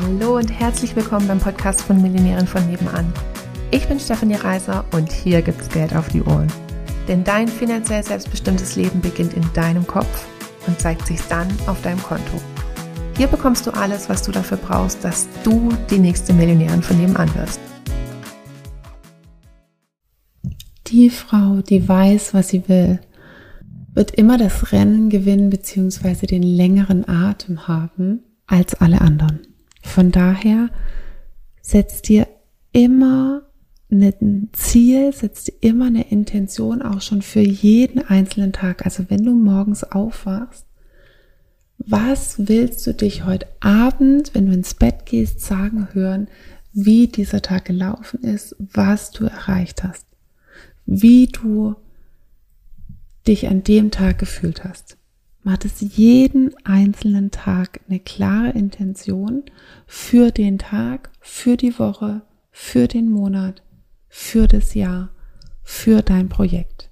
Hallo 0.00 0.38
und 0.38 0.48
herzlich 0.48 0.96
willkommen 0.96 1.28
beim 1.28 1.38
Podcast 1.38 1.82
von 1.82 2.00
Millionären 2.00 2.46
von 2.46 2.66
nebenan. 2.66 3.12
Ich 3.70 3.86
bin 3.86 4.00
Stefanie 4.00 4.36
Reiser 4.36 4.86
und 4.92 5.12
hier 5.12 5.42
gibt's 5.42 5.68
Geld 5.68 5.94
auf 5.94 6.08
die 6.08 6.22
Ohren. 6.22 6.50
Denn 7.08 7.24
dein 7.24 7.46
finanziell 7.46 8.02
selbstbestimmtes 8.02 8.74
Leben 8.76 9.02
beginnt 9.02 9.34
in 9.34 9.44
deinem 9.52 9.86
Kopf 9.86 10.26
und 10.66 10.80
zeigt 10.80 11.06
sich 11.06 11.20
dann 11.28 11.46
auf 11.66 11.82
deinem 11.82 12.02
Konto. 12.02 12.40
Hier 13.18 13.26
bekommst 13.26 13.66
du 13.66 13.70
alles, 13.72 14.08
was 14.08 14.22
du 14.22 14.32
dafür 14.32 14.56
brauchst, 14.56 15.04
dass 15.04 15.28
du 15.44 15.68
die 15.90 15.98
nächste 15.98 16.32
Millionärin 16.32 16.82
von 16.82 16.98
nebenan 16.98 17.34
wirst. 17.34 17.60
Die 20.86 21.10
Frau, 21.10 21.60
die 21.60 21.86
weiß, 21.86 22.32
was 22.32 22.48
sie 22.48 22.66
will, 22.66 22.98
wird 23.92 24.12
immer 24.12 24.38
das 24.38 24.72
Rennen 24.72 25.10
gewinnen 25.10 25.50
bzw. 25.50 26.26
den 26.26 26.42
längeren 26.42 27.06
Atem 27.06 27.68
haben 27.68 28.20
als 28.46 28.74
alle 28.74 29.02
anderen. 29.02 29.51
Von 29.92 30.10
daher 30.10 30.70
setzt 31.60 32.08
dir 32.08 32.26
immer 32.72 33.42
ein 33.90 34.48
Ziel, 34.52 35.12
setzt 35.12 35.48
dir 35.48 35.54
immer 35.60 35.84
eine 35.84 36.10
Intention 36.10 36.80
auch 36.80 37.02
schon 37.02 37.20
für 37.20 37.42
jeden 37.42 37.98
einzelnen 38.02 38.54
Tag. 38.54 38.86
Also 38.86 39.10
wenn 39.10 39.22
du 39.22 39.34
morgens 39.34 39.84
aufwachst, 39.84 40.64
was 41.76 42.48
willst 42.48 42.86
du 42.86 42.94
dich 42.94 43.26
heute 43.26 43.46
Abend, 43.60 44.34
wenn 44.34 44.46
du 44.46 44.54
ins 44.54 44.72
Bett 44.72 45.04
gehst, 45.04 45.40
sagen 45.40 45.88
hören, 45.92 46.28
wie 46.72 47.06
dieser 47.06 47.42
Tag 47.42 47.66
gelaufen 47.66 48.22
ist, 48.22 48.56
was 48.58 49.10
du 49.10 49.26
erreicht 49.26 49.84
hast, 49.84 50.06
wie 50.86 51.26
du 51.26 51.76
dich 53.26 53.46
an 53.46 53.62
dem 53.62 53.90
Tag 53.90 54.16
gefühlt 54.16 54.64
hast 54.64 54.96
macht 55.42 55.64
es 55.64 55.80
jeden 55.80 56.54
einzelnen 56.64 57.30
Tag 57.30 57.80
eine 57.88 58.00
klare 58.00 58.50
Intention 58.50 59.44
für 59.86 60.30
den 60.30 60.58
Tag, 60.58 61.10
für 61.20 61.56
die 61.56 61.78
Woche, 61.78 62.22
für 62.50 62.86
den 62.86 63.10
Monat, 63.10 63.62
für 64.08 64.46
das 64.46 64.74
Jahr, 64.74 65.10
für 65.62 66.02
dein 66.02 66.28
Projekt. 66.28 66.91